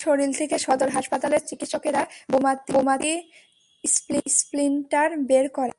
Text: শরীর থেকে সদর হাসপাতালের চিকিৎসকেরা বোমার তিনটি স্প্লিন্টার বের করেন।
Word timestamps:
শরীর 0.00 0.36
থেকে 0.38 0.58
সদর 0.58 0.88
হাসপাতালের 0.88 1.40
চিকিৎসকেরা 1.46 2.06
বোমার 2.32 2.56
তিনটি 2.66 3.22
স্প্লিন্টার 4.28 5.18
বের 5.18 5.48
করেন। 5.48 5.70